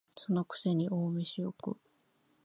[0.15, 1.77] その癖に大飯を食う